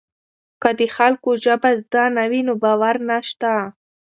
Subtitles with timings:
[0.61, 3.51] که د خلکو ژبه زده نه وي نو باور نشته.